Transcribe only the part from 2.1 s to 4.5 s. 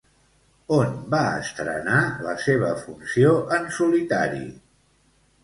la seva funció en solitari?